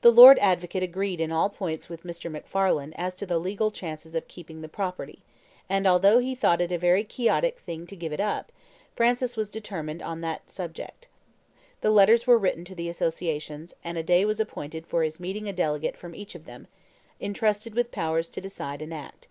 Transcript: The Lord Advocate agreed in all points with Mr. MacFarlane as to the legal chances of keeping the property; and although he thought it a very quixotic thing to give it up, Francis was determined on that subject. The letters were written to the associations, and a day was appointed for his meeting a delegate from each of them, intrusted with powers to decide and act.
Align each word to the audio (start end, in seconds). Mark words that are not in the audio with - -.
The 0.00 0.10
Lord 0.10 0.40
Advocate 0.40 0.82
agreed 0.82 1.20
in 1.20 1.30
all 1.30 1.48
points 1.50 1.88
with 1.88 2.02
Mr. 2.02 2.28
MacFarlane 2.28 2.92
as 2.94 3.14
to 3.14 3.24
the 3.26 3.38
legal 3.38 3.70
chances 3.70 4.16
of 4.16 4.26
keeping 4.26 4.60
the 4.60 4.68
property; 4.68 5.22
and 5.68 5.86
although 5.86 6.18
he 6.18 6.34
thought 6.34 6.60
it 6.60 6.72
a 6.72 6.78
very 6.78 7.04
quixotic 7.04 7.60
thing 7.60 7.86
to 7.86 7.94
give 7.94 8.12
it 8.12 8.18
up, 8.18 8.50
Francis 8.96 9.36
was 9.36 9.48
determined 9.48 10.02
on 10.02 10.20
that 10.20 10.50
subject. 10.50 11.06
The 11.80 11.90
letters 11.90 12.26
were 12.26 12.38
written 12.38 12.64
to 12.64 12.74
the 12.74 12.88
associations, 12.88 13.72
and 13.84 13.96
a 13.96 14.02
day 14.02 14.24
was 14.24 14.40
appointed 14.40 14.84
for 14.84 15.04
his 15.04 15.20
meeting 15.20 15.48
a 15.48 15.52
delegate 15.52 15.96
from 15.96 16.12
each 16.12 16.34
of 16.34 16.44
them, 16.44 16.66
intrusted 17.20 17.76
with 17.76 17.92
powers 17.92 18.26
to 18.30 18.40
decide 18.40 18.82
and 18.82 18.92
act. 18.92 19.28